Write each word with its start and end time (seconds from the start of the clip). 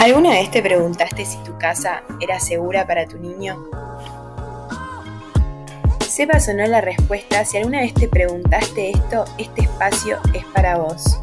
¿Alguna 0.00 0.30
vez 0.30 0.50
te 0.50 0.62
preguntaste 0.62 1.24
si 1.24 1.36
tu 1.38 1.58
casa 1.58 2.02
era 2.20 2.40
segura 2.40 2.86
para 2.86 3.06
tu 3.06 3.18
niño? 3.18 3.64
Sepas 6.08 6.48
o 6.48 6.54
no 6.54 6.66
la 6.66 6.80
respuesta, 6.80 7.44
si 7.44 7.58
alguna 7.58 7.80
vez 7.80 7.94
te 7.94 8.08
preguntaste 8.08 8.90
esto, 8.90 9.24
este 9.38 9.62
espacio 9.62 10.18
es 10.34 10.44
para 10.46 10.76
vos. 10.76 11.18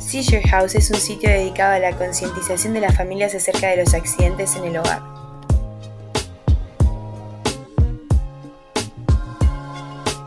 Seizure 0.00 0.42
House 0.48 0.74
es 0.74 0.90
un 0.90 0.96
sitio 0.96 1.30
dedicado 1.30 1.74
a 1.74 1.78
la 1.78 1.96
concientización 1.96 2.74
de 2.74 2.80
las 2.80 2.96
familias 2.96 3.34
acerca 3.34 3.68
de 3.68 3.76
los 3.84 3.94
accidentes 3.94 4.56
en 4.56 4.64
el 4.64 4.78
hogar. 4.78 5.02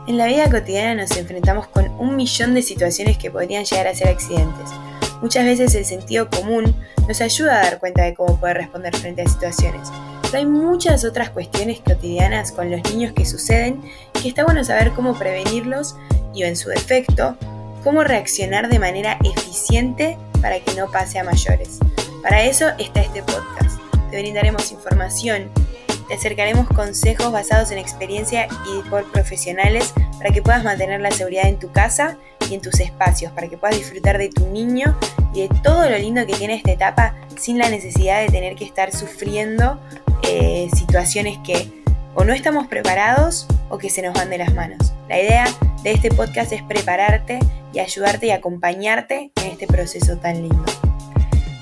En 0.06 0.18
la 0.18 0.26
vida 0.26 0.50
cotidiana 0.50 1.02
nos 1.02 1.16
enfrentamos 1.16 1.66
con 1.66 1.88
un 1.98 2.16
millón 2.16 2.54
de 2.54 2.62
situaciones 2.62 3.18
que 3.18 3.30
podrían 3.30 3.64
llegar 3.64 3.86
a 3.86 3.94
ser 3.94 4.08
accidentes. 4.08 4.70
Muchas 5.24 5.46
veces 5.46 5.74
el 5.74 5.86
sentido 5.86 6.28
común 6.28 6.76
nos 7.08 7.22
ayuda 7.22 7.58
a 7.58 7.62
dar 7.62 7.78
cuenta 7.78 8.02
de 8.02 8.12
cómo 8.12 8.38
poder 8.38 8.58
responder 8.58 8.94
frente 8.94 9.22
a 9.22 9.26
situaciones. 9.26 9.88
Pero 10.20 10.36
hay 10.36 10.44
muchas 10.44 11.02
otras 11.06 11.30
cuestiones 11.30 11.80
cotidianas 11.80 12.52
con 12.52 12.70
los 12.70 12.84
niños 12.90 13.14
que 13.14 13.24
suceden 13.24 13.80
que 14.12 14.28
está 14.28 14.44
bueno 14.44 14.62
saber 14.64 14.90
cómo 14.90 15.18
prevenirlos 15.18 15.96
y 16.34 16.42
en 16.42 16.56
su 16.56 16.68
defecto, 16.68 17.38
cómo 17.82 18.04
reaccionar 18.04 18.68
de 18.68 18.78
manera 18.78 19.16
eficiente 19.24 20.18
para 20.42 20.60
que 20.60 20.74
no 20.74 20.90
pase 20.90 21.18
a 21.18 21.24
mayores. 21.24 21.78
Para 22.22 22.42
eso 22.42 22.68
está 22.78 23.00
este 23.00 23.22
podcast. 23.22 23.80
Te 24.10 24.20
brindaremos 24.20 24.72
información, 24.72 25.50
te 26.08 26.14
acercaremos 26.14 26.68
consejos 26.68 27.32
basados 27.32 27.70
en 27.70 27.78
experiencia 27.78 28.48
y 28.66 28.88
por 28.88 29.10
profesionales 29.10 29.92
para 30.18 30.30
que 30.30 30.42
puedas 30.42 30.64
mantener 30.64 31.00
la 31.00 31.10
seguridad 31.10 31.46
en 31.46 31.58
tu 31.58 31.72
casa 31.72 32.18
y 32.48 32.54
en 32.54 32.60
tus 32.60 32.80
espacios, 32.80 33.32
para 33.32 33.48
que 33.48 33.56
puedas 33.56 33.76
disfrutar 33.76 34.18
de 34.18 34.28
tu 34.28 34.46
niño 34.48 34.98
y 35.34 35.42
de 35.42 35.48
todo 35.62 35.88
lo 35.88 35.98
lindo 35.98 36.26
que 36.26 36.34
tiene 36.34 36.54
esta 36.54 36.72
etapa 36.72 37.14
sin 37.36 37.58
la 37.58 37.68
necesidad 37.68 38.20
de 38.20 38.28
tener 38.28 38.54
que 38.54 38.64
estar 38.64 38.92
sufriendo 38.92 39.80
eh, 40.22 40.68
situaciones 40.74 41.38
que 41.44 41.82
o 42.14 42.24
no 42.24 42.32
estamos 42.32 42.68
preparados 42.68 43.46
o 43.68 43.78
que 43.78 43.90
se 43.90 44.02
nos 44.02 44.14
van 44.14 44.30
de 44.30 44.38
las 44.38 44.54
manos. 44.54 44.92
La 45.08 45.18
idea 45.18 45.46
de 45.82 45.92
este 45.92 46.10
podcast 46.10 46.52
es 46.52 46.62
prepararte 46.62 47.40
y 47.72 47.80
ayudarte 47.80 48.26
y 48.26 48.30
acompañarte 48.30 49.32
en 49.36 49.50
este 49.50 49.66
proceso 49.66 50.16
tan 50.18 50.42
lindo. 50.42 50.64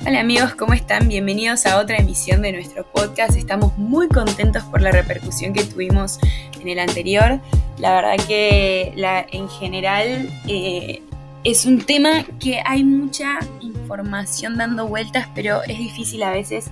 Hola 0.04 0.18
amigos, 0.18 0.56
¿cómo 0.56 0.72
están? 0.72 1.06
Bienvenidos 1.06 1.64
a 1.64 1.78
otra 1.78 1.96
emisión 1.96 2.42
de 2.42 2.50
nuestro 2.50 2.84
podcast. 2.84 3.36
Estamos 3.36 3.78
muy 3.78 4.08
contentos 4.08 4.64
por 4.64 4.82
la 4.82 4.90
repercusión 4.90 5.52
que 5.52 5.62
tuvimos 5.62 6.18
en 6.60 6.66
el 6.66 6.80
anterior. 6.80 7.40
La 7.78 7.94
verdad 7.94 8.16
que 8.26 8.92
en 9.30 9.48
general 9.48 10.28
eh, 10.48 11.02
es 11.44 11.66
un 11.66 11.82
tema 11.82 12.24
que 12.40 12.60
hay 12.66 12.82
mucha 12.82 13.38
información 13.60 14.56
dando 14.56 14.88
vueltas, 14.88 15.28
pero 15.36 15.62
es 15.62 15.78
difícil 15.78 16.24
a 16.24 16.32
veces 16.32 16.68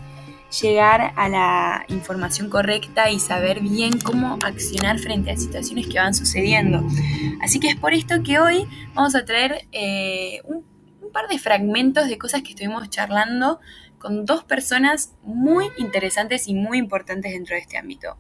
llegar 0.61 1.13
a 1.15 1.29
la 1.29 1.85
información 1.87 2.51
correcta 2.51 3.13
y 3.13 3.21
saber 3.21 3.61
bien 3.61 4.01
cómo 4.01 4.41
accionar 4.43 4.99
frente 4.99 5.31
a 5.31 5.37
situaciones 5.37 5.87
que 5.87 6.01
van 6.01 6.15
sucediendo. 6.15 6.85
Así 7.41 7.61
que 7.61 7.69
es 7.69 7.77
por 7.77 7.95
esto 7.95 8.25
que 8.25 8.41
hoy 8.41 8.67
vamos 8.93 9.15
a 9.15 9.25
traer 9.25 9.69
eh, 9.71 10.41
un 10.47 10.65
par 11.11 11.29
de 11.29 11.39
fragmentos 11.39 12.09
de 12.09 12.19
cosas 12.19 12.43
que 12.43 12.51
estuvimos 12.51 12.89
charlando 12.91 13.61
con 13.99 14.25
dos 14.25 14.45
personas 14.45 15.15
muy 15.23 15.67
interesantes 15.77 16.49
y 16.49 16.55
muy 16.55 16.79
importantes 16.79 17.33
dentro 17.33 17.55
de 17.55 17.61
este 17.61 17.79
ámbito. 17.79 18.17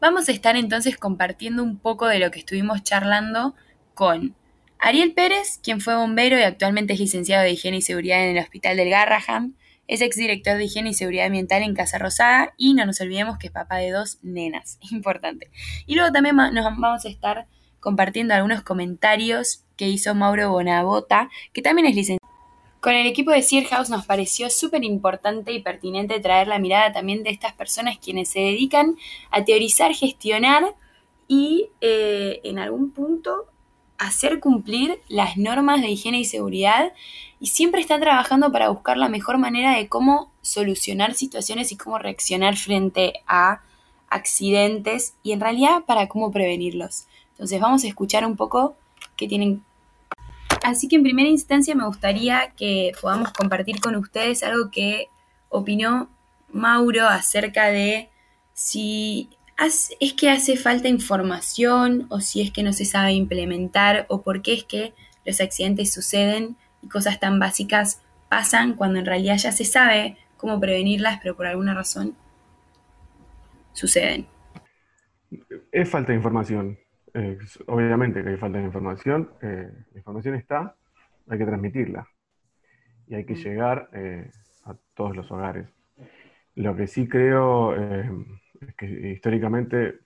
Vamos 0.00 0.28
a 0.28 0.32
estar 0.32 0.56
entonces 0.56 0.96
compartiendo 0.96 1.62
un 1.62 1.78
poco 1.78 2.06
de 2.06 2.18
lo 2.18 2.30
que 2.30 2.40
estuvimos 2.40 2.82
charlando 2.82 3.54
con 3.94 4.36
Ariel 4.78 5.12
Pérez, 5.12 5.58
quien 5.62 5.80
fue 5.80 5.96
bombero 5.96 6.38
y 6.38 6.42
actualmente 6.42 6.92
es 6.92 7.00
licenciado 7.00 7.42
de 7.42 7.50
Higiene 7.50 7.78
y 7.78 7.82
Seguridad 7.82 8.22
en 8.22 8.36
el 8.36 8.42
Hospital 8.42 8.76
del 8.76 8.90
Garraham, 8.90 9.54
es 9.88 10.02
exdirector 10.02 10.56
de 10.56 10.64
Higiene 10.64 10.90
y 10.90 10.94
Seguridad 10.94 11.26
Ambiental 11.26 11.62
en 11.62 11.74
Casa 11.74 11.98
Rosada 11.98 12.52
y 12.56 12.74
no 12.74 12.86
nos 12.86 13.00
olvidemos 13.00 13.38
que 13.38 13.48
es 13.48 13.52
papá 13.52 13.78
de 13.78 13.90
dos 13.90 14.18
nenas, 14.22 14.78
importante. 14.90 15.50
Y 15.86 15.96
luego 15.96 16.12
también 16.12 16.36
nos 16.36 16.64
vamos 16.64 17.04
a 17.04 17.08
estar 17.08 17.48
compartiendo 17.80 18.34
algunos 18.34 18.62
comentarios 18.62 19.64
que 19.76 19.88
hizo 19.88 20.14
Mauro 20.14 20.50
Bonabota, 20.50 21.30
que 21.52 21.62
también 21.62 21.86
es 21.86 21.94
licenciado. 21.94 22.28
Con 22.80 22.94
el 22.94 23.06
equipo 23.06 23.32
de 23.32 23.42
Sear 23.42 23.64
House 23.64 23.90
nos 23.90 24.06
pareció 24.06 24.50
súper 24.50 24.84
importante 24.84 25.52
y 25.52 25.60
pertinente 25.60 26.20
traer 26.20 26.46
la 26.46 26.60
mirada 26.60 26.92
también 26.92 27.24
de 27.24 27.30
estas 27.30 27.52
personas 27.52 27.98
quienes 27.98 28.30
se 28.30 28.38
dedican 28.38 28.96
a 29.30 29.44
teorizar, 29.44 29.92
gestionar 29.94 30.76
y 31.26 31.70
eh, 31.80 32.40
en 32.44 32.58
algún 32.58 32.92
punto 32.92 33.46
hacer 33.98 34.38
cumplir 34.38 35.00
las 35.08 35.36
normas 35.36 35.82
de 35.82 35.90
higiene 35.90 36.20
y 36.20 36.24
seguridad 36.24 36.92
y 37.40 37.48
siempre 37.48 37.80
están 37.80 38.00
trabajando 38.00 38.52
para 38.52 38.68
buscar 38.68 38.96
la 38.96 39.08
mejor 39.08 39.38
manera 39.38 39.76
de 39.76 39.88
cómo 39.88 40.32
solucionar 40.40 41.14
situaciones 41.14 41.72
y 41.72 41.76
cómo 41.76 41.98
reaccionar 41.98 42.56
frente 42.56 43.14
a 43.26 43.62
accidentes 44.08 45.14
y 45.22 45.32
en 45.32 45.40
realidad 45.40 45.82
para 45.84 46.06
cómo 46.08 46.30
prevenirlos. 46.30 47.06
Entonces 47.38 47.60
vamos 47.60 47.84
a 47.84 47.86
escuchar 47.86 48.26
un 48.26 48.36
poco 48.36 48.76
qué 49.16 49.28
tienen 49.28 49.62
Así 50.64 50.88
que 50.88 50.96
en 50.96 51.02
primera 51.02 51.28
instancia 51.28 51.74
me 51.74 51.86
gustaría 51.86 52.50
que 52.56 52.92
podamos 53.00 53.32
compartir 53.32 53.80
con 53.80 53.94
ustedes 53.96 54.42
algo 54.42 54.70
que 54.70 55.08
opinó 55.48 56.10
Mauro 56.52 57.06
acerca 57.06 57.66
de 57.66 58.10
si 58.54 59.30
es 60.00 60.12
que 60.14 60.30
hace 60.30 60.56
falta 60.56 60.88
información 60.88 62.06
o 62.10 62.20
si 62.20 62.42
es 62.42 62.50
que 62.50 62.62
no 62.62 62.72
se 62.72 62.84
sabe 62.84 63.12
implementar 63.12 64.06
o 64.08 64.22
por 64.22 64.42
qué 64.42 64.54
es 64.54 64.64
que 64.64 64.94
los 65.24 65.40
accidentes 65.40 65.92
suceden 65.92 66.56
y 66.82 66.88
cosas 66.88 67.20
tan 67.20 67.38
básicas 67.38 68.02
pasan 68.28 68.74
cuando 68.74 68.98
en 68.98 69.06
realidad 69.06 69.36
ya 69.36 69.52
se 69.52 69.64
sabe 69.64 70.16
cómo 70.36 70.60
prevenirlas, 70.60 71.18
pero 71.22 71.36
por 71.36 71.46
alguna 71.46 71.74
razón 71.74 72.14
suceden. 73.72 74.26
Es 75.72 75.88
falta 75.88 76.12
de 76.12 76.16
información. 76.16 76.78
Eh, 77.18 77.36
obviamente 77.66 78.22
que 78.22 78.28
hay 78.28 78.36
falta 78.36 78.58
de 78.58 78.64
información, 78.64 79.30
eh, 79.42 79.72
la 79.92 79.98
información 79.98 80.36
está, 80.36 80.76
hay 81.28 81.38
que 81.38 81.44
transmitirla 81.44 82.06
y 83.08 83.16
hay 83.16 83.24
que 83.24 83.34
llegar 83.34 83.90
eh, 83.92 84.30
a 84.66 84.76
todos 84.94 85.16
los 85.16 85.28
hogares. 85.32 85.68
Lo 86.54 86.76
que 86.76 86.86
sí 86.86 87.08
creo 87.08 87.74
es 87.74 88.06
que 88.76 88.86
históricamente, 88.86 89.98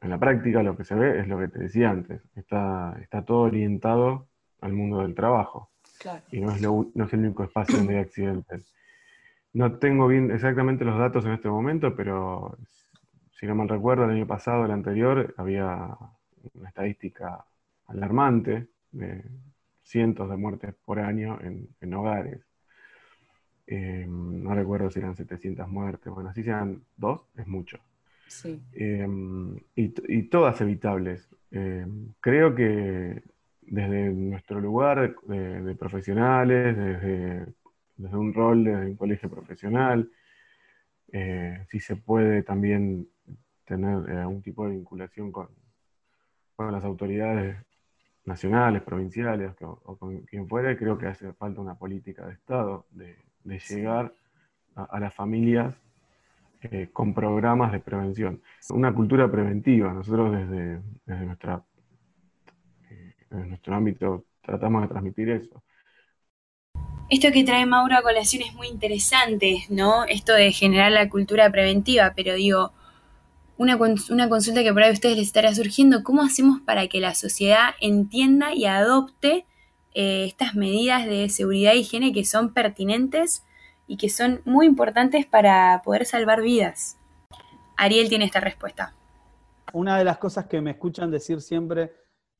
en 0.00 0.10
la 0.10 0.18
práctica, 0.18 0.62
lo 0.62 0.76
que 0.76 0.84
se 0.84 0.94
ve 0.94 1.18
es 1.18 1.26
lo 1.26 1.38
que 1.40 1.48
te 1.48 1.58
decía 1.58 1.90
antes, 1.90 2.22
está, 2.36 2.96
está 3.00 3.24
todo 3.24 3.40
orientado 3.40 4.28
al 4.60 4.74
mundo 4.74 5.00
del 5.00 5.16
trabajo 5.16 5.70
y 6.30 6.40
no 6.40 6.52
es, 6.52 6.62
no 6.62 7.04
es 7.04 7.12
el 7.12 7.20
único 7.20 7.42
espacio 7.42 7.78
donde 7.78 7.96
hay 7.96 8.02
accidentes. 8.02 8.72
No 9.52 9.78
tengo 9.78 10.06
bien 10.06 10.30
exactamente 10.30 10.84
los 10.84 10.98
datos 10.98 11.24
en 11.24 11.32
este 11.32 11.48
momento, 11.48 11.96
pero 11.96 12.56
si 13.42 13.48
no 13.48 13.56
mal 13.56 13.68
recuerdo, 13.68 14.04
el 14.04 14.12
año 14.12 14.26
pasado, 14.28 14.64
el 14.64 14.70
anterior, 14.70 15.34
había 15.36 15.98
una 16.54 16.68
estadística 16.68 17.44
alarmante 17.88 18.68
de 18.92 19.24
cientos 19.82 20.30
de 20.30 20.36
muertes 20.36 20.72
por 20.84 21.00
año 21.00 21.40
en, 21.40 21.92
hogares. 21.92 22.40
Eh, 23.66 24.06
no 24.08 24.54
recuerdo 24.54 24.92
si 24.92 25.00
eran 25.00 25.16
700 25.16 25.68
muertes, 25.68 26.12
bueno, 26.12 26.32
si 26.32 26.44
sean 26.44 26.84
dos, 26.96 27.22
es 27.36 27.48
mucho. 27.48 27.80
Eh, 28.44 29.08
y, 29.74 30.22
todas 30.28 30.60
evitables. 30.60 31.28
Eh, 31.50 31.84
creo 32.20 32.54
que 32.54 33.24
desde 33.62 34.12
nuestro 34.12 34.60
lugar 34.60 35.16
de, 35.26 35.74
profesionales, 35.74 36.76
desde, 36.76 37.46
desde, 37.96 38.16
un 38.16 38.32
rol 38.32 38.62
de 38.62 38.72
un 38.72 38.94
colegio 38.94 39.28
profesional, 39.28 40.08
si 41.68 41.80
se 41.80 41.96
puede 41.96 42.42
también 42.42 43.06
tener 43.64 44.10
eh, 44.10 44.20
algún 44.20 44.42
tipo 44.42 44.64
de 44.66 44.72
vinculación 44.72 45.32
con, 45.32 45.48
las 46.58 46.84
autoridades 46.84 47.56
nacionales, 48.24 48.82
provinciales 48.82 49.52
o, 49.62 49.96
con 49.96 50.20
quien 50.20 50.48
fuera, 50.48 50.76
creo 50.76 50.96
que 50.96 51.08
hace 51.08 51.32
falta 51.32 51.60
una 51.60 51.74
política 51.74 52.24
de 52.24 52.34
Estado 52.34 52.86
de, 52.90 53.16
llegar 53.68 54.14
a, 54.76 55.00
las 55.00 55.12
familias 55.12 55.74
eh, 56.60 56.90
con 56.92 57.14
programas 57.14 57.72
de 57.72 57.80
prevención. 57.80 58.40
Una 58.70 58.94
cultura 58.94 59.28
preventiva. 59.28 59.92
Nosotros 59.92 60.30
desde, 60.30 60.80
nuestra, 61.26 61.64
eh, 62.90 63.14
nuestro 63.30 63.74
ámbito 63.74 64.26
tratamos 64.40 64.82
de 64.82 64.88
transmitir 64.88 65.30
eso. 65.30 65.64
Esto 67.12 67.28
que 67.30 67.44
trae 67.44 67.66
Mauro 67.66 67.94
a 67.94 68.00
colación 68.00 68.42
es 68.42 68.54
muy 68.54 68.68
interesante, 68.68 69.66
¿no? 69.68 70.04
Esto 70.04 70.32
de 70.32 70.50
generar 70.50 70.90
la 70.92 71.10
cultura 71.10 71.50
preventiva, 71.50 72.14
pero 72.16 72.32
digo, 72.36 72.72
una, 73.58 73.76
consulta 73.76 74.62
que 74.62 74.72
por 74.72 74.82
ahí 74.82 74.88
a 74.88 74.94
ustedes 74.94 75.18
les 75.18 75.26
estará 75.26 75.54
surgiendo, 75.54 76.04
¿cómo 76.04 76.22
hacemos 76.22 76.62
para 76.62 76.88
que 76.88 77.00
la 77.00 77.14
sociedad 77.14 77.74
entienda 77.82 78.54
y 78.54 78.64
adopte 78.64 79.44
eh, 79.92 80.24
estas 80.24 80.54
medidas 80.54 81.04
de 81.04 81.28
seguridad 81.28 81.74
y 81.74 81.80
higiene 81.80 82.14
que 82.14 82.24
son 82.24 82.54
pertinentes 82.54 83.44
y 83.86 83.98
que 83.98 84.08
son 84.08 84.40
muy 84.46 84.64
importantes 84.64 85.26
para 85.26 85.82
poder 85.84 86.06
salvar 86.06 86.40
vidas? 86.40 86.96
Ariel 87.76 88.08
tiene 88.08 88.24
esta 88.24 88.40
respuesta. 88.40 88.94
Una 89.74 89.98
de 89.98 90.04
las 90.04 90.16
cosas 90.16 90.46
que 90.46 90.62
me 90.62 90.70
escuchan 90.70 91.10
decir 91.10 91.42
siempre 91.42 91.92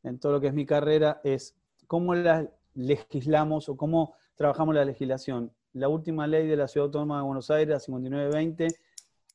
en 0.02 0.18
todo 0.18 0.32
lo 0.32 0.40
que 0.40 0.46
es 0.46 0.54
mi 0.54 0.64
carrera 0.64 1.20
es 1.24 1.54
cómo 1.86 2.14
las 2.14 2.46
legislamos 2.74 3.68
o 3.68 3.76
cómo 3.76 4.14
trabajamos 4.36 4.74
la 4.74 4.84
legislación. 4.84 5.52
La 5.72 5.88
última 5.88 6.26
ley 6.26 6.46
de 6.46 6.56
la 6.56 6.68
Ciudad 6.68 6.86
Autónoma 6.86 7.18
de 7.18 7.22
Buenos 7.22 7.50
Aires, 7.50 7.68
la 7.68 7.80
5920, 7.80 8.68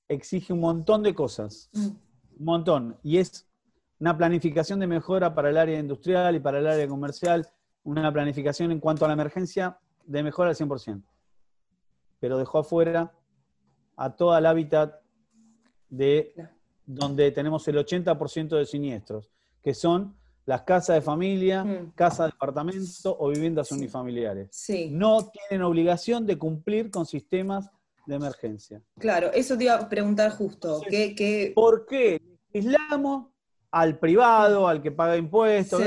exige 0.08 0.54
un 0.54 0.60
montón 0.60 1.04
de 1.04 1.14
cosas. 1.14 1.70
Mm. 1.74 1.88
Un 2.40 2.46
montón. 2.46 2.98
Y 3.04 3.18
es 3.18 3.48
una 4.00 4.18
planificación 4.18 4.80
de 4.80 4.88
mejora 4.88 5.34
para 5.34 5.50
el 5.50 5.58
área 5.58 5.80
industrial 5.80 6.36
y 6.36 6.40
para 6.40 6.60
el 6.60 6.68
área 6.68 6.88
comercial, 6.88 7.48
una 7.84 8.12
planificación 8.12 8.72
en 8.72 8.80
cuanto 8.80 9.06
a 9.06 9.08
la 9.08 9.14
emergencia 9.14 9.80
de 10.06 10.24
mejora 10.24 10.50
al 10.50 10.56
100%. 10.56 11.04
Pero 12.20 12.38
dejó 12.38 12.60
afuera 12.60 13.14
a 13.96 14.16
todo 14.16 14.38
el 14.38 14.46
hábitat 14.46 15.02
de 15.90 16.34
donde 16.86 17.32
tenemos 17.32 17.68
el 17.68 17.78
80% 17.78 18.58
de 18.58 18.66
siniestros, 18.66 19.32
que 19.62 19.74
son 19.74 20.16
las 20.48 20.62
casas 20.64 20.96
de 20.96 21.02
familia, 21.02 21.64
Mm. 21.64 21.92
casas 21.94 22.28
de 22.28 22.32
departamento 22.32 23.16
o 23.20 23.30
viviendas 23.30 23.68
Sí. 23.68 23.76
unifamiliares. 23.76 24.48
Sí, 24.52 24.90
No 24.92 25.30
tienen 25.30 25.64
obligación 25.64 26.26
de 26.26 26.38
cumplir 26.38 26.90
con 26.90 27.06
sistemas 27.06 27.70
de 28.08 28.16
emergencia. 28.16 28.82
claro, 28.98 29.30
eso 29.34 29.56
te 29.58 29.66
iba 29.66 29.76
a 29.76 29.88
preguntar 29.90 30.32
justo. 30.32 30.80
Sí. 30.80 30.86
¿Qué, 30.90 31.14
qué- 31.16 31.52
¿Por 31.54 31.86
qué 31.86 32.20
legislamos 32.54 33.28
al 33.70 34.00
privado, 34.00 34.68
al 34.70 34.82
que 34.82 34.92
paga 34.92 35.18
impuestos, 35.18 35.84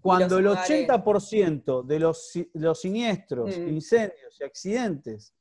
cuando 0.00 0.38
el 0.38 0.44
los 0.44 0.52
hogares. 0.54 0.70
80% 0.88 1.82
de 1.82 1.98
los, 1.98 2.32
los 2.54 2.80
siniestros, 2.80 3.58
Mm. 3.58 3.68
incendios 3.68 4.40
y 4.40 4.44
accidentes 4.44 5.34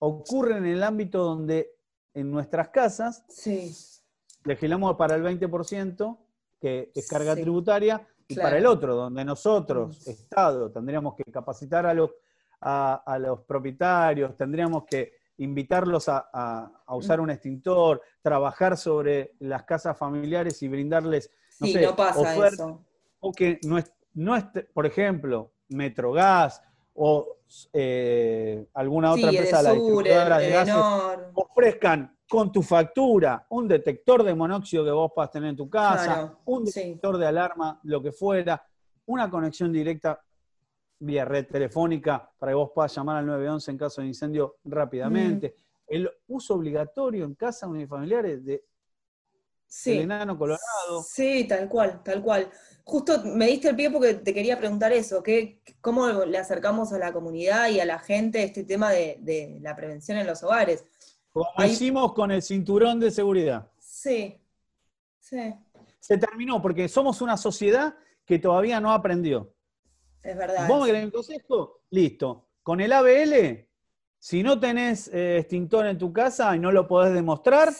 ocurren 0.00 0.64
en 0.66 0.72
el 0.72 0.82
ámbito 0.82 1.22
donde 1.22 1.70
en 2.14 2.28
nuestras 2.30 2.70
casas 2.70 3.24
legislamos 4.44 4.96
para 4.96 5.14
el 5.14 5.22
20%, 5.22 6.18
que 6.60 6.90
es 6.94 7.08
carga 7.08 7.34
Sí. 7.34 7.42
tributaria, 7.42 8.06
y 8.26 8.34
Claro. 8.34 8.46
para 8.46 8.58
el 8.58 8.66
otro, 8.66 8.94
donde 8.94 9.24
nosotros, 9.24 10.06
Mm. 10.06 10.10
Estado, 10.10 10.70
tendríamos 10.70 11.14
que 11.14 11.24
capacitar 11.24 11.86
a 11.86 11.94
los, 11.94 12.10
a, 12.60 12.94
a 13.06 13.18
los 13.18 13.40
propietarios, 13.44 14.36
tendríamos 14.36 14.84
que 14.84 15.12
invitarlos 15.38 16.08
a, 16.08 16.28
a- 16.32 16.70
a 16.86 16.94
Mm. 16.94 16.98
usar 16.98 17.20
un 17.20 17.30
extintor, 17.30 18.02
trabajar 18.20 18.76
sobre 18.76 19.34
las 19.38 19.62
casas 19.62 19.96
familiares 19.96 20.60
y 20.62 20.68
brindarles, 20.68 21.30
no 21.60 21.66
sí, 21.68 21.72
sé, 21.74 21.82
no 21.86 21.94
pasa 21.96 22.46
eso. 22.48 22.84
o 23.20 23.32
que 23.32 23.58
no 23.64 23.78
es, 23.78 23.92
no 24.14 24.36
es, 24.36 24.44
por 24.74 24.84
ejemplo, 24.86 25.52
Metrogas 25.70 26.62
o 26.94 27.36
eh, 27.72 28.66
alguna 28.74 29.12
otra 29.12 29.30
sí, 29.30 29.36
empresa, 29.36 29.62
la 29.62 29.70
Edesur, 29.70 29.86
distribuidora 30.04 30.38
de 30.38 30.50
gases, 30.50 31.28
ofrezcan 31.34 32.17
con 32.28 32.52
tu 32.52 32.62
factura 32.62 33.46
un 33.50 33.66
detector 33.66 34.22
de 34.22 34.34
monóxido 34.34 34.84
que 34.84 34.90
vos 34.90 35.10
puedas 35.14 35.30
tener 35.30 35.50
en 35.50 35.56
tu 35.56 35.68
casa, 35.70 36.04
Claro, 36.04 36.38
un 36.44 36.66
sí. 36.66 36.80
detector 36.80 37.16
de 37.18 37.26
alarma, 37.26 37.80
lo 37.84 38.02
que 38.02 38.12
fuera, 38.12 38.62
una 39.06 39.30
conexión 39.30 39.72
directa 39.72 40.20
vía 41.00 41.24
red 41.24 41.46
telefónica 41.46 42.30
para 42.38 42.50
que 42.50 42.56
vos 42.56 42.70
puedas 42.74 42.94
llamar 42.94 43.18
al 43.18 43.26
911 43.26 43.70
en 43.70 43.78
caso 43.78 44.00
de 44.02 44.08
incendio 44.08 44.56
rápidamente. 44.64 45.54
Mm. 45.56 45.62
El 45.94 46.10
uso 46.26 46.54
obligatorio 46.54 47.24
en 47.24 47.34
casas 47.34 47.68
unifamiliares 47.70 48.44
de 48.44 48.64
Sí. 49.70 49.92
el 49.92 50.04
enano 50.04 50.36
colorado. 50.38 51.02
Sí, 51.06 51.46
tal 51.46 51.68
cual, 51.68 52.02
tal 52.02 52.22
cual. 52.22 52.50
Justo 52.84 53.22
me 53.24 53.46
diste 53.46 53.68
el 53.68 53.76
pie 53.76 53.90
porque 53.90 54.14
te 54.14 54.32
quería 54.32 54.58
preguntar 54.58 54.92
eso, 54.92 55.22
¿qué, 55.22 55.60
¿cómo 55.82 56.08
le 56.08 56.38
acercamos 56.38 56.90
a 56.94 56.98
la 56.98 57.12
comunidad 57.12 57.68
y 57.68 57.78
a 57.78 57.84
la 57.84 57.98
gente 57.98 58.42
este 58.42 58.64
tema 58.64 58.90
de, 58.90 59.18
de 59.20 59.58
la 59.60 59.76
prevención 59.76 60.16
en 60.16 60.26
los 60.26 60.42
hogares? 60.42 60.84
Como 61.38 61.50
Ahí- 61.56 61.70
hicimos 61.70 62.12
con 62.14 62.30
el 62.30 62.42
cinturón 62.42 62.98
de 63.00 63.10
seguridad. 63.10 63.70
Sí, 63.78 64.40
sí, 65.18 65.54
Se 66.00 66.16
terminó 66.18 66.60
porque 66.62 66.88
somos 66.88 67.20
una 67.20 67.36
sociedad 67.36 67.94
que 68.24 68.38
todavía 68.38 68.80
no 68.80 68.92
aprendió. 68.92 69.52
es 70.22 70.36
verdad. 70.36 70.66
¿Vos 70.68 70.80
me 70.80 70.86
querés 70.88 71.04
un 71.04 71.10
consejo? 71.10 71.80
Listo. 71.90 72.48
Con 72.62 72.80
el 72.80 72.92
ABL, 72.92 73.66
si 74.18 74.42
no 74.42 74.58
tenés 74.58 75.08
eh, 75.08 75.38
extintor 75.38 75.86
en 75.86 75.96
tu 75.96 76.12
casa 76.12 76.54
y 76.56 76.58
no 76.58 76.70
lo 76.72 76.86
podés 76.88 77.14
demostrar, 77.14 77.72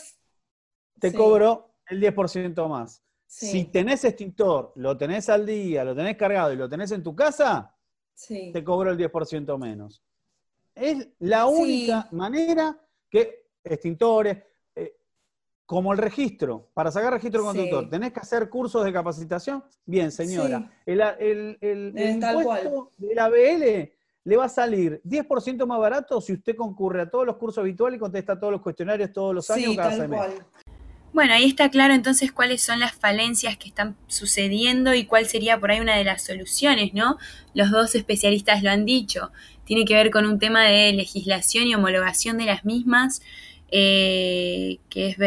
te 1.00 1.10
Sí. 1.10 1.16
cobro 1.16 1.74
el 1.88 2.00
10% 2.00 2.68
más. 2.68 3.02
Sí, 3.26 3.46
Si 3.46 3.64
tenés 3.66 4.04
extintor, 4.04 4.72
lo 4.76 4.96
tenés 4.96 5.28
al 5.28 5.44
día, 5.44 5.84
lo 5.84 5.94
tenés 5.94 6.16
cargado 6.16 6.52
y 6.52 6.56
lo 6.56 6.68
tenés 6.68 6.90
en 6.92 7.02
tu 7.02 7.14
casa, 7.14 7.74
sí. 8.14 8.50
te 8.52 8.64
cobro 8.64 8.90
el 8.90 8.96
10% 8.96 9.58
menos. 9.58 10.02
Es 10.74 11.08
la 11.18 11.46
única 11.46 12.08
manera 12.12 12.78
que 13.10 13.37
extintores, 13.64 14.38
eh, 14.74 14.94
como 15.66 15.92
el 15.92 15.98
registro, 15.98 16.68
para 16.74 16.90
sacar 16.90 17.12
registro 17.12 17.40
Sí. 17.42 17.46
conductor, 17.46 17.90
tenés 17.90 18.12
que 18.12 18.20
hacer 18.20 18.48
cursos 18.48 18.84
de 18.84 18.92
capacitación. 18.92 19.62
Bien, 19.84 20.10
señora. 20.10 20.58
Sí. 20.60 20.66
El, 20.86 21.00
el- 21.00 21.58
el- 21.60 21.98
Eh, 21.98 22.10
el 22.10 22.10
impuesto 22.14 22.92
del 22.96 23.18
ABL 23.18 23.92
le 24.24 24.36
va 24.36 24.44
a 24.44 24.48
salir 24.48 25.00
10% 25.04 25.66
más 25.66 25.78
barato 25.78 26.20
si 26.20 26.32
usted 26.34 26.54
concurre 26.56 27.02
a 27.02 27.10
todos 27.10 27.24
los 27.26 27.36
cursos 27.36 27.58
habituales 27.62 27.96
y 27.96 28.00
contesta 28.00 28.38
todos 28.38 28.52
los 28.52 28.60
cuestionarios 28.62 29.12
todos 29.12 29.34
los 29.34 29.48
años 29.50 29.70
Sí, 29.70 29.76
cada 29.76 29.90
tal 29.90 30.00
semestre. 30.00 30.34
cual. 30.36 30.46
Bueno, 31.10 31.32
ahí 31.32 31.46
está 31.46 31.70
claro 31.70 31.94
entonces 31.94 32.30
cuáles 32.32 32.62
son 32.62 32.80
las 32.80 32.92
falencias 32.92 33.56
que 33.56 33.68
están 33.68 33.96
sucediendo 34.08 34.92
y 34.94 35.06
cuál 35.06 35.24
sería 35.24 35.58
por 35.58 35.70
ahí 35.70 35.80
una 35.80 35.96
de 35.96 36.04
las 36.04 36.22
soluciones, 36.22 36.92
¿no? 36.92 37.16
Los 37.54 37.70
dos 37.70 37.94
especialistas 37.94 38.62
lo 38.62 38.70
han 38.70 38.84
dicho. 38.84 39.32
Tiene 39.68 39.84
que 39.84 39.92
ver 39.92 40.10
con 40.10 40.24
un 40.24 40.38
tema 40.38 40.64
de 40.64 40.94
legislación 40.94 41.66
y 41.66 41.74
homologación 41.74 42.38
de 42.38 42.46
las 42.46 42.64
mismas, 42.64 43.20
eh, 43.70 44.78
que 44.88 45.08
es, 45.08 45.18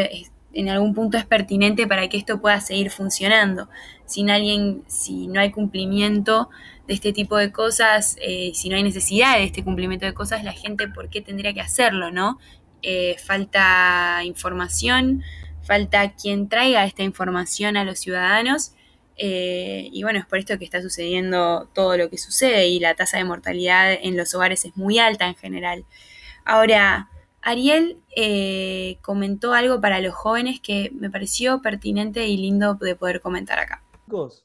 en 0.52 0.68
algún 0.68 0.94
punto 0.94 1.16
es 1.16 1.24
pertinente 1.24 1.86
para 1.86 2.08
que 2.08 2.16
esto 2.16 2.40
pueda 2.40 2.60
seguir 2.60 2.90
funcionando. 2.90 3.68
Sin 4.04 4.30
alguien, 4.30 4.82
si 4.88 5.28
no 5.28 5.38
hay 5.38 5.52
cumplimiento 5.52 6.50
de 6.88 6.94
este 6.94 7.12
tipo 7.12 7.36
de 7.36 7.52
cosas, 7.52 8.16
eh, 8.20 8.50
si 8.52 8.68
no 8.68 8.74
hay 8.74 8.82
necesidad 8.82 9.36
de 9.36 9.44
este 9.44 9.62
cumplimiento 9.62 10.06
de 10.06 10.12
cosas, 10.12 10.42
la 10.42 10.52
gente, 10.54 10.88
¿por 10.88 11.08
qué 11.08 11.20
tendría 11.20 11.54
que 11.54 11.60
hacerlo, 11.60 12.10
no? 12.10 12.40
Eh, 12.82 13.14
falta 13.24 14.22
información, 14.24 15.22
falta 15.62 16.14
quien 16.14 16.48
traiga 16.48 16.84
esta 16.84 17.04
información 17.04 17.76
a 17.76 17.84
los 17.84 18.00
ciudadanos. 18.00 18.72
Eh, 19.24 19.88
y 19.92 20.02
bueno, 20.02 20.18
es 20.18 20.26
por 20.26 20.38
esto 20.38 20.58
que 20.58 20.64
está 20.64 20.82
sucediendo 20.82 21.68
todo 21.72 21.96
lo 21.96 22.10
que 22.10 22.18
sucede 22.18 22.66
y 22.66 22.80
la 22.80 22.96
tasa 22.96 23.18
de 23.18 23.24
mortalidad 23.24 23.92
en 23.92 24.16
los 24.16 24.34
hogares 24.34 24.64
es 24.64 24.76
muy 24.76 24.98
alta 24.98 25.28
en 25.28 25.36
general. 25.36 25.84
Ahora, 26.44 27.08
Ariel 27.40 28.02
eh, 28.16 28.98
comentó 29.00 29.52
algo 29.52 29.80
para 29.80 30.00
los 30.00 30.12
jóvenes 30.12 30.60
que 30.60 30.90
me 30.94 31.08
pareció 31.08 31.62
pertinente 31.62 32.26
y 32.26 32.36
lindo 32.36 32.74
de 32.74 32.96
poder 32.96 33.20
comentar 33.20 33.60
acá. 33.60 33.84
Chicos, 34.06 34.44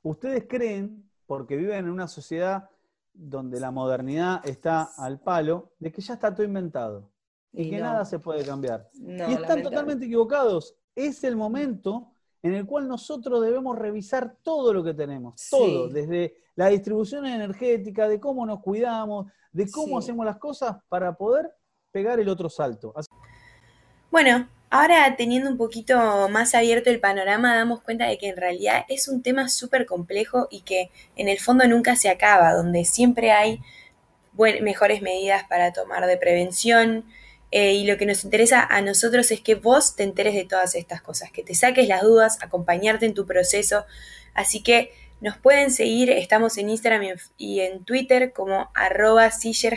ustedes 0.00 0.46
creen, 0.48 1.06
porque 1.26 1.54
viven 1.56 1.80
en 1.80 1.90
una 1.90 2.08
sociedad 2.08 2.70
donde 3.12 3.60
la 3.60 3.70
modernidad 3.70 4.40
está 4.48 4.82
al 4.96 5.20
palo, 5.20 5.74
de 5.78 5.92
que 5.92 6.00
ya 6.00 6.14
está 6.14 6.34
todo 6.34 6.46
inventado 6.46 7.12
y, 7.52 7.64
Y 7.64 7.70
que 7.70 7.80
no. 7.80 7.84
nada 7.84 8.06
se 8.06 8.18
puede 8.18 8.46
cambiar. 8.46 8.88
No, 8.94 9.28
y 9.28 9.34
están 9.34 9.58
lamentable. 9.58 9.62
totalmente 9.64 10.06
equivocados. 10.06 10.74
Es 10.94 11.22
el 11.22 11.36
momento 11.36 12.11
en 12.42 12.54
el 12.54 12.66
cual 12.66 12.88
nosotros 12.88 13.42
debemos 13.42 13.78
revisar 13.78 14.34
todo 14.42 14.72
lo 14.72 14.82
que 14.82 14.94
tenemos, 14.94 15.34
Sí. 15.40 15.50
todo, 15.50 15.88
desde 15.88 16.34
la 16.56 16.68
distribución 16.68 17.26
energética, 17.26 18.08
de 18.08 18.18
cómo 18.20 18.44
nos 18.46 18.60
cuidamos, 18.60 19.30
de 19.52 19.70
cómo 19.70 20.00
Sí. 20.00 20.06
hacemos 20.06 20.26
las 20.26 20.38
cosas 20.38 20.76
para 20.88 21.14
poder 21.14 21.50
pegar 21.92 22.18
el 22.20 22.28
otro 22.28 22.48
salto. 22.48 22.92
Así- 22.96 23.08
Bueno, 24.10 24.48
ahora 24.70 25.14
teniendo 25.16 25.48
un 25.50 25.56
poquito 25.56 26.28
más 26.28 26.54
abierto 26.54 26.90
el 26.90 27.00
panorama, 27.00 27.54
damos 27.54 27.80
cuenta 27.82 28.06
de 28.06 28.18
que 28.18 28.28
en 28.28 28.36
realidad 28.36 28.84
es 28.88 29.08
un 29.08 29.22
tema 29.22 29.48
súper 29.48 29.86
complejo 29.86 30.48
y 30.50 30.62
que 30.62 30.90
en 31.16 31.28
el 31.28 31.38
fondo 31.38 31.66
nunca 31.68 31.96
se 31.96 32.08
acaba, 32.10 32.52
donde 32.52 32.84
siempre 32.84 33.30
hay 33.32 33.60
buen- 34.32 34.64
mejores 34.64 35.00
medidas 35.02 35.44
para 35.48 35.72
tomar 35.72 36.06
de 36.06 36.16
prevención. 36.16 37.04
Eh, 37.52 37.74
y 37.74 37.84
lo 37.84 37.96
que 37.98 38.06
nos 38.06 38.24
interesa 38.24 38.64
a 38.64 38.80
nosotros 38.80 39.30
es 39.30 39.42
que 39.42 39.54
vos 39.54 39.94
te 39.94 40.04
enteres 40.04 40.32
de 40.34 40.46
todas 40.46 40.74
estas 40.74 41.02
cosas, 41.02 41.30
que 41.30 41.44
te 41.44 41.54
saques 41.54 41.86
las 41.86 42.00
dudas, 42.00 42.38
acompañarte 42.40 43.04
en 43.04 43.12
tu 43.12 43.26
proceso. 43.26 43.84
Así 44.32 44.62
que 44.62 44.90
nos 45.20 45.36
pueden 45.36 45.70
seguir, 45.70 46.08
estamos 46.10 46.56
en 46.56 46.70
Instagram 46.70 47.02
y 47.36 47.60
en, 47.60 47.84
Twitter 47.84 48.32
como 48.32 48.70
arroba 48.74 49.30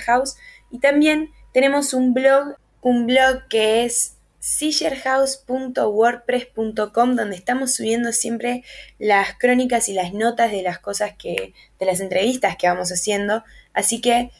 House 0.06 0.38
y 0.72 0.80
también 0.80 1.34
tenemos 1.54 1.94
un 1.94 2.14
blog, 2.14 2.56
un 2.82 3.08
blog 3.08 3.46
que 3.50 3.84
es 3.84 4.14
sillerhouse.wordpress.com 4.40 7.16
donde 7.16 7.36
estamos 7.36 7.76
subiendo 7.76 8.14
siempre 8.14 8.64
las 9.00 9.38
crónicas 9.38 9.90
y 9.90 9.94
las 9.94 10.14
notas 10.14 10.50
de 10.52 10.62
las 10.62 10.80
cosas 10.80 11.16
que, 11.18 11.54
de 11.78 11.86
las 11.86 12.00
entrevistas 12.00 12.56
que 12.56 12.68
vamos 12.68 12.90
haciendo. 12.92 13.44
Así 13.74 14.00
que 14.00 14.32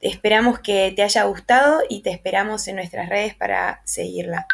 esperamos 0.00 0.60
que 0.60 0.92
te 0.94 1.02
haya 1.02 1.24
gustado 1.24 1.82
y 1.88 2.02
te 2.02 2.10
esperamos 2.10 2.66
en 2.68 2.76
nuestras 2.76 3.08
redes 3.08 3.34
para 3.34 3.82
seguirla. 3.84 4.46